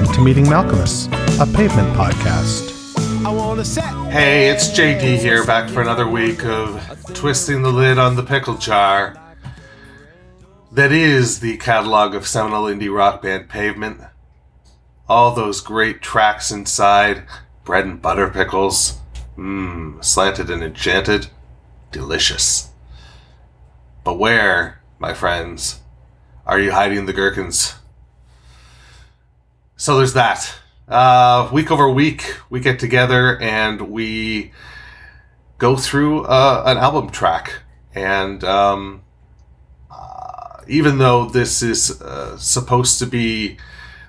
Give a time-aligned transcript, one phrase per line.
[0.00, 1.08] welcome to Meeting Malkmus,
[1.42, 2.70] a pavement podcast.
[4.10, 6.82] Hey, it's JD here, back for another week of
[7.12, 9.14] twisting the lid on the pickle jar.
[10.72, 14.00] That is the catalog of seminal indie rock band Pavement.
[15.06, 17.24] All those great tracks inside,
[17.64, 19.00] bread and butter pickles,
[19.36, 21.26] mmm, slanted and enchanted,
[21.92, 22.70] delicious.
[24.02, 25.80] But where, my friends,
[26.46, 27.74] are you hiding the gherkins?
[29.80, 30.56] So there's that.
[30.86, 34.52] Uh, week over week, we get together and we
[35.56, 37.62] go through uh, an album track.
[37.94, 39.00] And um,
[39.90, 43.56] uh, even though this is uh, supposed to be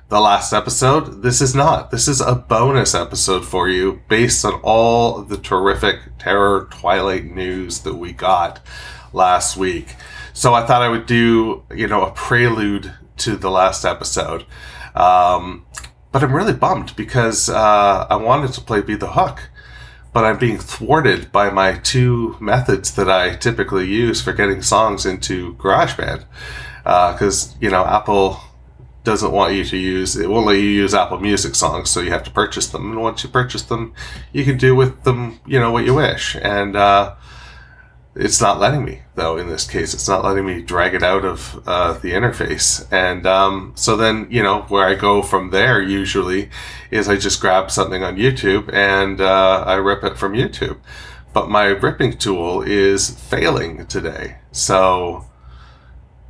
[0.09, 1.89] the last episode, this is not.
[1.89, 7.79] This is a bonus episode for you based on all the terrific Terror Twilight news
[7.83, 8.59] that we got
[9.13, 9.95] last week.
[10.33, 14.45] So I thought I would do, you know, a prelude to the last episode.
[14.95, 15.65] Um,
[16.11, 19.49] but I'm really bummed because uh, I wanted to play Be the Hook,
[20.13, 25.05] but I'm being thwarted by my two methods that I typically use for getting songs
[25.05, 26.25] into GarageBand.
[26.83, 28.41] Because, uh, you know, Apple
[29.03, 32.11] doesn't want you to use, it won't let you use Apple Music songs, so you
[32.11, 32.91] have to purchase them.
[32.91, 33.93] And once you purchase them,
[34.33, 36.35] you can do with them, you know, what you wish.
[36.35, 37.15] And, uh,
[38.13, 39.93] it's not letting me though in this case.
[39.93, 42.85] It's not letting me drag it out of uh, the interface.
[42.91, 46.49] And um, so then you know where i go from there usually
[46.89, 50.77] is i just grab something on youtube and uh, i rip it from youtube.
[51.33, 54.39] But my ripping tool is failing today.
[54.51, 55.29] So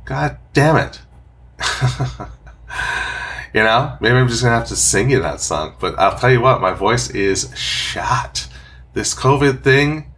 [0.04, 1.00] god damn it.
[3.54, 6.30] You know maybe i'm just gonna have to sing you that song but i'll tell
[6.30, 8.48] you what my voice is shot.
[8.94, 10.14] This covid thing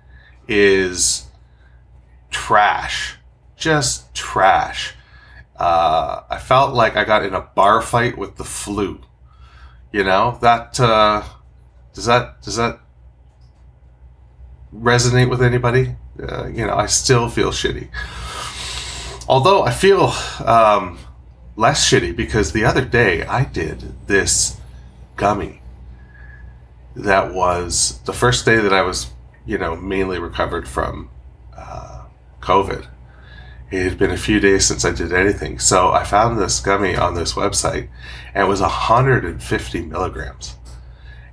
[0.47, 1.27] is
[2.35, 3.15] trash,
[3.57, 4.95] just trash.
[5.57, 9.01] Uh, I felt like I got in a bar fight with the flu.
[9.93, 11.23] You know that uh,
[11.95, 12.81] does that does that
[14.75, 15.95] resonate with anybody?
[16.21, 17.89] Uh, you know, I still feel shitty.
[19.29, 20.13] Although I feel
[20.45, 20.99] um,
[21.55, 24.61] less shitty because the other day I did this
[25.15, 25.63] gummy
[26.97, 29.13] that was the first day that I was,
[29.47, 31.11] you know, mainly recovered from
[32.45, 32.87] COVID.
[33.71, 35.59] It had been a few days since I did anything.
[35.59, 37.89] So I found this gummy on this website
[38.35, 40.57] and it was 150 milligrams.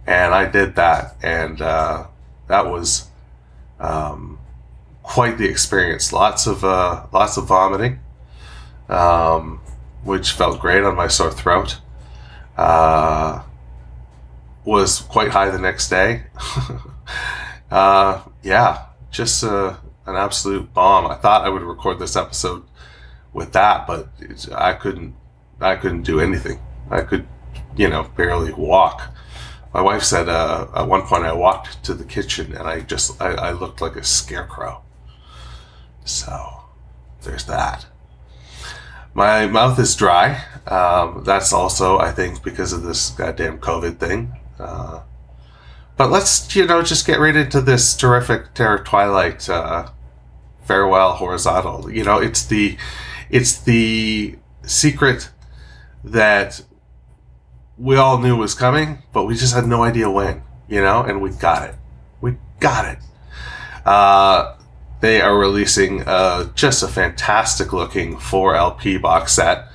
[0.07, 1.15] And I did that.
[1.21, 2.07] And uh,
[2.47, 3.09] that was
[3.79, 4.39] um,
[5.03, 6.11] quite the experience.
[6.13, 7.99] Lots of, uh, lots of vomiting,
[8.89, 9.61] um,
[10.03, 11.79] which felt great on my sore throat.
[12.57, 13.43] Uh,
[14.63, 16.23] was quite high the next day.
[17.71, 19.75] uh, yeah, just uh,
[20.05, 21.07] an absolute bomb.
[21.07, 22.63] I thought I would record this episode
[23.33, 24.09] with that, but
[24.55, 25.15] I couldn't.
[25.59, 26.59] I couldn't do anything.
[26.89, 27.27] I could,
[27.77, 29.13] you know, barely walk.
[29.73, 33.21] My wife said uh, at one point I walked to the kitchen and I just
[33.21, 34.81] I, I looked like a scarecrow.
[36.03, 36.63] So
[37.21, 37.85] there's that.
[39.13, 40.43] My mouth is dry.
[40.67, 44.39] Um, that's also, I think, because of this goddamn COVID thing.
[44.57, 45.01] Uh,
[45.97, 49.89] but let's, you know, just get right into this terrific Terror Twilight uh,
[50.65, 51.91] farewell horizontal.
[51.91, 52.77] You know, it's the
[53.29, 55.29] it's the secret
[56.03, 56.63] that
[57.77, 60.43] we all knew was coming, but we just had no idea when.
[60.67, 61.75] You know, and we got it.
[62.21, 62.99] We got it.
[63.85, 64.55] Uh,
[65.01, 69.67] they are releasing uh, just a fantastic looking 4 LP box set.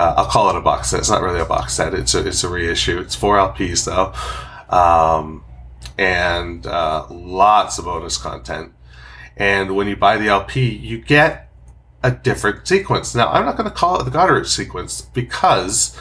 [0.00, 1.00] Uh, I'll call it a box set.
[1.00, 1.92] It's not really a box set.
[1.92, 2.98] It's a, it's a reissue.
[3.00, 4.14] It's four LPs though.
[4.74, 5.44] Um,
[5.98, 8.72] and uh, lots of bonus content.
[9.36, 11.50] And when you buy the LP, you get
[12.02, 13.14] a different sequence.
[13.14, 15.98] Now, I'm not going to call it the Godrich sequence because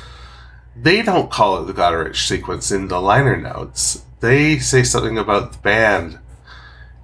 [0.75, 4.03] they don't call it the Godrich sequence in the liner notes.
[4.19, 6.19] They say something about the band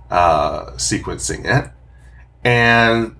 [0.10, 1.72] uh, sequencing it.
[2.44, 3.18] And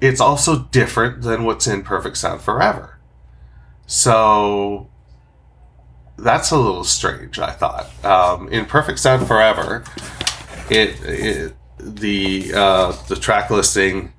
[0.00, 2.98] it's also different than what's in Perfect Sound Forever.
[3.86, 4.88] So
[6.16, 7.38] that's a little strange.
[7.38, 9.84] I thought um, in Perfect Sound Forever,
[10.70, 14.12] it, it the uh, the track listing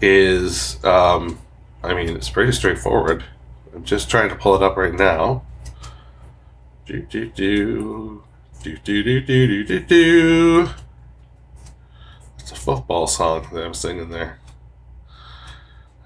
[0.00, 1.38] is um,
[1.82, 3.24] I mean it's pretty straightforward.
[3.74, 5.44] I'm just trying to pull it up right now.
[6.86, 8.22] Do do do
[8.62, 10.68] do do do do do do.
[12.38, 14.38] It's a football song that I'm singing there.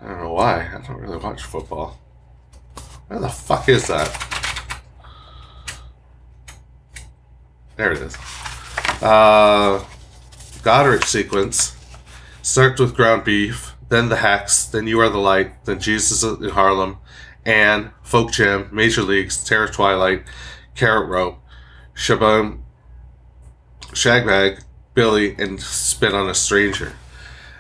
[0.01, 0.69] I don't know why.
[0.69, 1.99] I don't really watch football.
[3.09, 4.36] Where the fuck is that?
[7.77, 8.17] There it is.
[9.03, 9.85] Uh,
[10.63, 11.77] Godrich sequence
[12.43, 16.49] starts with ground beef, then the Hexx, then you are the light, then Jesus in
[16.51, 16.99] Harlem,
[17.45, 20.25] and Folk Jam, Major Leagues, Terror Twilight,
[20.75, 21.39] Carrot Rope,
[21.95, 22.61] Shabam,
[23.93, 24.65] Shagbag,
[24.95, 26.95] Billy, and Spit on a Stranger.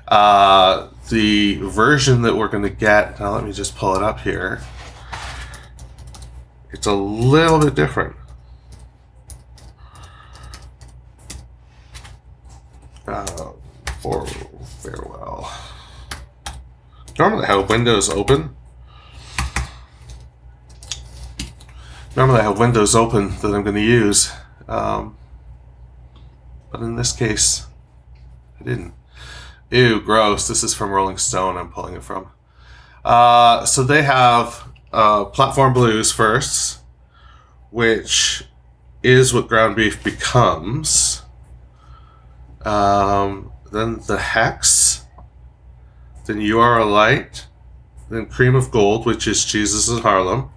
[0.08, 4.20] Uh, the version that we're going to get, now let me just pull it up
[4.20, 4.60] here.
[6.72, 8.16] It's a little bit different.
[13.06, 13.52] Uh,
[14.00, 15.52] for farewell.
[17.18, 18.54] Normally, I have windows open.
[22.16, 24.32] Normally, I have windows open that I'm going to use,
[24.68, 25.16] um,
[26.70, 27.66] but in this case,
[28.60, 28.94] I didn't.
[29.70, 30.48] Ew, gross.
[30.48, 31.56] This is from Rolling Stone.
[31.56, 32.28] I'm pulling it from.
[33.04, 36.80] Uh, so they have uh, Platform Blues first,
[37.70, 38.44] which
[39.02, 41.22] is what ground beef becomes.
[42.66, 45.04] Um, then the Hexx.
[46.26, 47.46] Then You Are a Light.
[48.10, 50.50] Then Cream of Gold, which is Jesus in Harlem.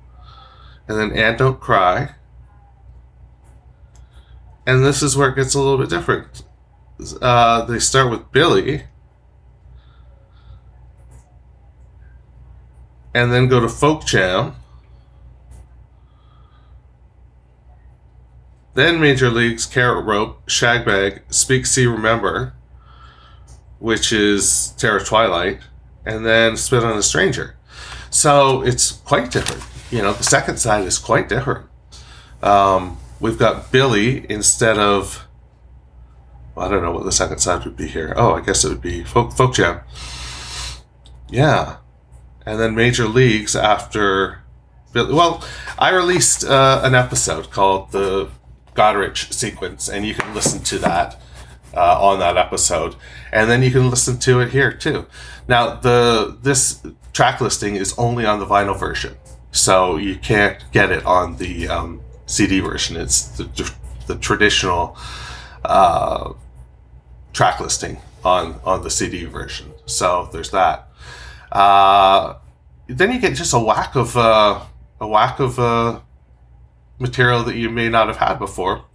[0.87, 2.15] And then Ann Don't Cry.
[4.65, 6.43] And this is where it gets a little bit different.
[7.21, 8.83] Uh, they start with Billy.
[13.13, 14.55] And then go to Folk Jam.
[18.79, 22.53] Then Major Leagues, Carrot Rope, Shagbag, Speak, See, Remember,
[23.77, 25.59] which is Terror Twilight,
[26.05, 27.57] and then Spit on a Stranger.
[28.09, 29.65] So it's quite different.
[29.91, 31.67] You know, the second side is quite different.
[32.41, 35.27] Um, we've got Billy instead of.
[36.55, 38.13] I don't know what the second side would be here.
[38.15, 39.81] Oh, I guess it would be Folk, folk Jam.
[41.27, 41.79] Yeah.
[42.45, 44.39] And then Major Leagues after.
[44.95, 45.43] Well,
[45.77, 48.29] I released uh, an episode called the
[48.75, 51.19] Godrich sequence, and you can listen to that
[51.73, 52.95] uh, on that episode,
[53.31, 55.05] and then you can listen to it here too.
[55.47, 56.81] Now, the this
[57.13, 59.15] track listing is only on the vinyl version,
[59.51, 62.97] so you can't get it on the um, CD version.
[62.97, 63.73] It's the,
[64.07, 64.97] the traditional
[65.65, 66.33] uh,
[67.33, 69.71] track listing on on the CD version.
[69.85, 70.89] So there's that.
[71.51, 72.35] Uh,
[72.87, 74.61] then you get just a whack of uh,
[74.99, 75.99] a whack of uh,
[76.99, 78.85] material that you may not have had before.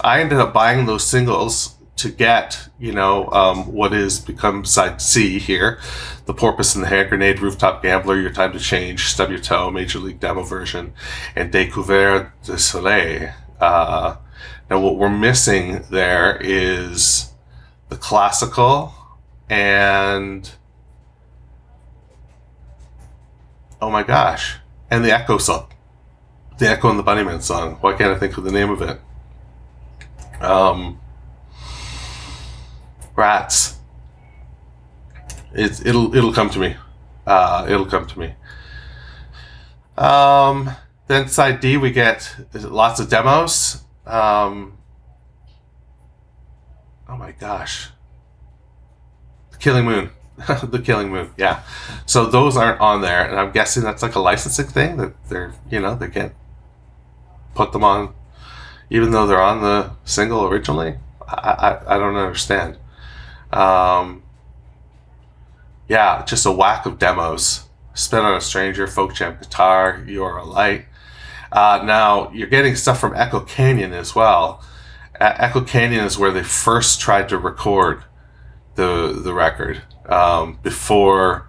[0.00, 5.00] I ended up buying those singles to get, you know, um, what is become side
[5.00, 5.78] C here,
[6.26, 9.70] the Porpoise and the Hand Grenade, Rooftop Gambler, Your Time to Change, Stub Your Toe,
[9.70, 10.92] Major League Demo version,
[11.34, 13.32] and Découvert de Soleil.
[13.58, 14.16] Uh,
[14.68, 17.32] now, what we're missing there is
[17.88, 18.92] the classical
[19.48, 20.50] and
[23.80, 24.56] oh my gosh,
[24.90, 25.68] and the Echo song
[26.58, 27.76] the Echo and the Bunnymen song.
[27.80, 29.00] Why can't I think of the name of it?
[30.40, 31.00] Um,
[33.14, 33.78] rats.
[35.52, 36.76] It, it'll it'll come to me.
[37.26, 38.34] Uh, it'll come to me.
[39.96, 40.70] Um,
[41.06, 43.82] then side D we get lots of demos.
[44.06, 44.78] Um,
[47.08, 47.90] oh my gosh,
[49.52, 50.10] the Killing Moon.
[50.62, 51.62] the Killing Moon, yeah.
[52.04, 55.54] So those aren't on there, and I'm guessing that's like a licensing thing that they're,
[55.70, 56.34] you know, they can't
[57.56, 58.14] put them on,
[58.90, 60.96] even though they're on the single originally.
[61.26, 61.50] I,
[61.88, 62.78] I, I don't understand.
[63.52, 64.22] Um,
[65.88, 67.64] yeah, just a whack of demos.
[67.94, 70.84] Spin on a Stranger, Folk Jam Guitar, You Are a Light.
[71.50, 74.62] Uh, now, you're getting stuff from Echo Canyon as well.
[75.18, 78.04] Echo Canyon is where they first tried to record
[78.74, 81.48] the the record um, before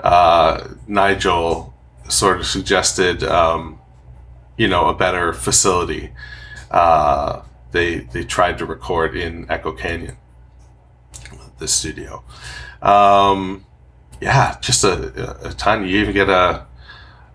[0.00, 1.72] uh, Nigel
[2.08, 3.79] sort of suggested um,
[4.60, 6.10] you know a better facility.
[6.70, 7.40] Uh,
[7.72, 10.18] they they tried to record in Echo Canyon,
[11.58, 12.22] the studio.
[12.82, 13.64] Um,
[14.20, 15.88] yeah, just a, a ton.
[15.88, 16.66] You even get a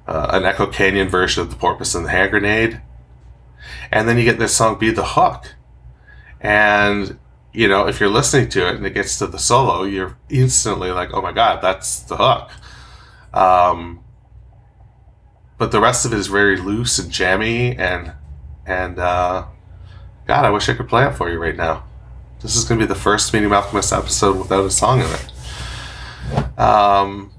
[0.06, 2.80] an Echo Canyon version of the Porpoise and the Hand Grenade,
[3.92, 5.56] and then you get this song "Be the Hook,"
[6.40, 7.18] and
[7.54, 10.92] you know if you're listening to it and it gets to the solo, you're instantly
[10.92, 12.52] like, "Oh my god, that's the hook."
[13.34, 14.05] Um,
[15.58, 18.14] but the rest of it is very loose and jammy and
[18.66, 19.46] and uh,
[20.26, 21.84] God, I wish I could play it for you right now.
[22.42, 26.60] This is going to be the first Meeting Malkmus episode without a song in it.
[26.60, 27.32] Um,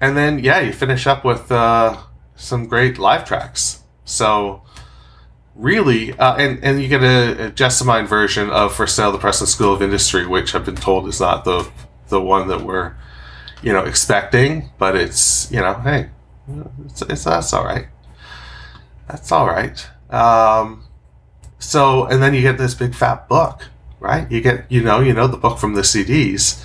[0.00, 1.98] and then yeah, you finish up with uh,
[2.34, 3.82] some great live tracks.
[4.04, 4.62] So
[5.54, 9.46] really, uh, and and you get a, a Jessamine version of For Sale: The Preston
[9.46, 11.70] School of Industry, which I've been told is not the
[12.08, 12.94] the one that we're
[13.64, 16.10] you know, expecting, but it's, you know, hey,
[16.84, 17.86] it's, it's that's all right.
[19.08, 19.86] That's all right.
[20.10, 20.84] Um,
[21.58, 23.68] so, and then you get this big fat book,
[24.00, 24.30] right?
[24.30, 26.62] You get, you know, you know, the book from the CDs.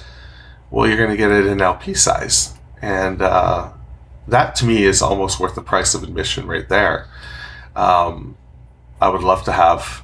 [0.70, 2.54] Well, you're going to get it in LP size.
[2.82, 3.72] and uh,
[4.28, 7.08] that to me is almost worth the price of admission right there.
[7.76, 8.38] Um,
[9.02, 10.04] I would love to have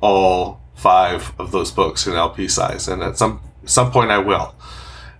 [0.00, 4.54] all five of those books in LP size, and at some some point I will,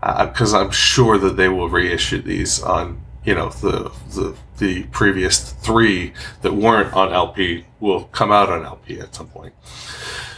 [0.02, 4.84] because uh, I'm sure that they will reissue these on you know the the the
[4.84, 9.54] previous three that weren't on LP will come out on LP at some point.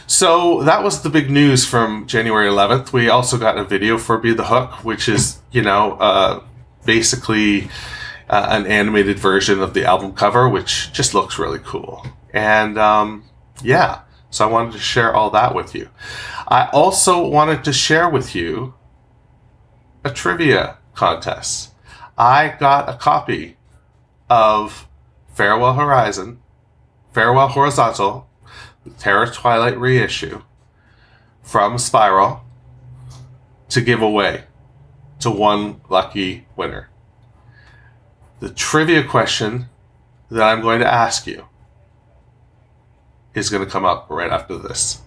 [0.07, 2.93] So that was the big news from January 11th.
[2.93, 6.43] We also got a video for Be the Hook, which is you know uh,
[6.85, 7.69] basically
[8.29, 12.05] uh, an animated version of the album cover, which just looks really cool.
[12.33, 13.23] And um,
[13.63, 15.89] yeah, so I wanted to share all that with you.
[16.47, 18.75] I also wanted to share with you
[20.05, 21.73] a trivia contest.
[22.15, 23.57] I got a copy
[24.29, 24.87] of
[25.33, 26.39] Farewell Horizon,
[27.11, 28.29] Farewell Horizontal,
[28.85, 30.43] the Terror Twilight reissue
[31.41, 32.45] from Spiral
[33.69, 34.43] to give away
[35.19, 36.89] to one lucky winner.
[38.41, 39.69] The trivia question
[40.29, 41.45] that I'm going to ask you
[43.33, 45.01] is going to come up right after this.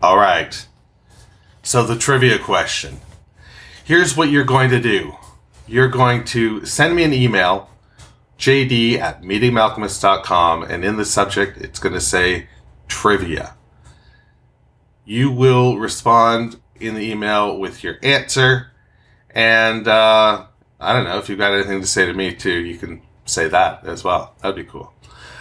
[0.00, 0.66] All right.
[1.66, 3.00] So, the trivia question.
[3.86, 5.14] Here's what you're going to do
[5.66, 7.70] you're going to send me an email,
[8.38, 12.48] jd at meetingmalkmus.com, and in the subject, it's going to say
[12.86, 13.54] trivia.
[15.06, 18.70] You will respond in the email with your answer.
[19.30, 20.44] And uh,
[20.78, 23.48] I don't know if you've got anything to say to me too, you can say
[23.48, 24.34] that as well.
[24.42, 24.92] That'd be cool.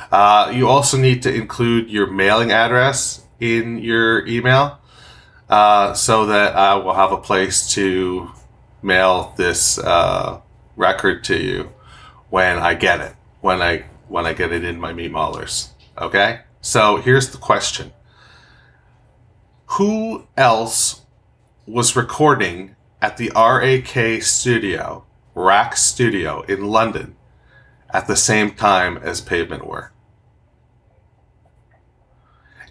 [0.09, 4.79] Uh, you also need to include your mailing address in your email
[5.49, 8.31] uh, so that I will have a place to
[8.81, 10.41] mail this uh,
[10.75, 11.73] record to you
[12.29, 15.69] when I get it, when I when I get it in my meat maulers.
[15.97, 16.41] Okay.
[16.61, 17.91] So here's the question:
[19.77, 21.01] Who else
[21.65, 27.15] was recording at the RAK studio, Rack Studio in London,
[27.89, 29.91] at the same time as Pavement were?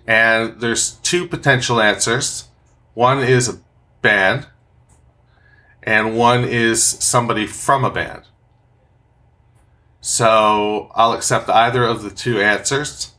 [0.07, 2.49] And there's two potential answers.
[2.95, 3.61] One is a
[4.03, 4.47] band,
[5.83, 8.25] and one is somebody from a band.
[10.01, 13.13] So I'll accept either of the two answers.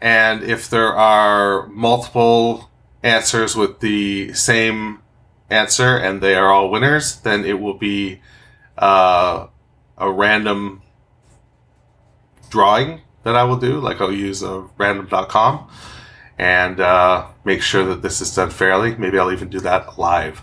[0.00, 2.70] And if there are multiple
[3.02, 5.00] answers with the same
[5.48, 8.20] answer and they are all winners, then it will be
[8.76, 9.46] uh,
[9.96, 10.82] a random
[12.50, 13.78] drawing that I will do.
[13.78, 15.68] Like I'll use a random.com
[16.38, 18.96] and uh, make sure that this is done fairly.
[18.96, 20.42] Maybe I'll even do that live.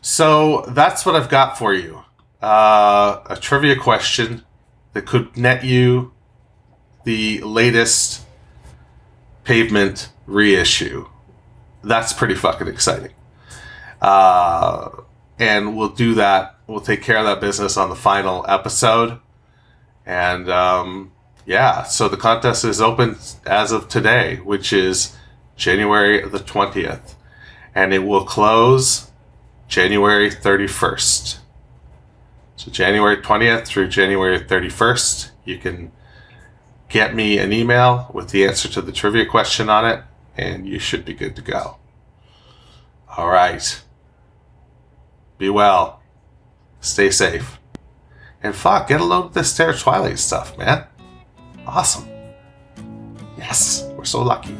[0.00, 2.02] So that's what I've got for you.
[2.42, 4.44] Uh, a trivia question
[4.92, 6.12] that could net you
[7.04, 8.22] the latest
[9.44, 11.06] pavement reissue
[11.86, 13.12] that's pretty fucking exciting.
[14.02, 14.90] Uh,
[15.38, 16.56] and we'll do that.
[16.66, 19.20] We'll take care of that business on the final episode.
[20.04, 21.12] And um,
[21.46, 25.16] yeah, so the contest is open as of today, which is
[25.54, 27.14] January the 20th.
[27.74, 29.10] And it will close
[29.68, 31.38] January 31st.
[32.56, 35.92] So January 20th through January 31st, you can
[36.88, 40.02] get me an email with the answer to the trivia question on it
[40.36, 41.76] and you should be good to go.
[43.16, 43.82] All right.
[45.38, 46.00] Be well.
[46.80, 47.58] Stay safe.
[48.42, 50.86] And fuck, get a load of this Terror Twilight stuff, man.
[51.66, 52.08] Awesome.
[53.36, 54.56] Yes, we're so lucky.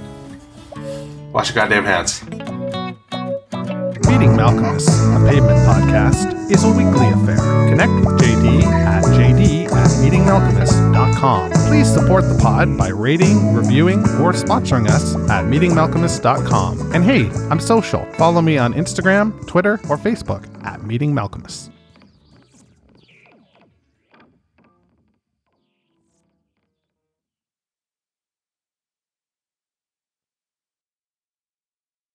[1.33, 2.23] Wash your goddamn hands.
[4.09, 7.37] Meeting Malkmus, a pavement podcast, is a weekly affair.
[7.69, 11.51] Connect with JD at jd at meetingmalkmus.com.
[11.69, 16.93] Please support the pod by rating, reviewing, or sponsoring us at meetingmalkmus.com.
[16.93, 18.05] And hey, I'm social.
[18.15, 21.71] Follow me on Instagram, Twitter, or Facebook at Meeting Malkmus.